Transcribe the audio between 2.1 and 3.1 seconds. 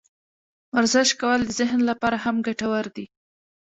هم ګټور دي.